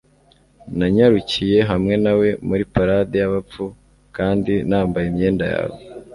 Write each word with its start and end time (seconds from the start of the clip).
Nanyarukiye 0.77 1.57
hamwe 1.69 1.93
nawe 2.03 2.27
muri 2.47 2.63
Parade 2.73 3.15
yAbapfu 3.21 3.63
kandi 4.17 4.53
nambaye 4.69 5.05
imyenda 5.11 5.45
yawe 5.53 5.77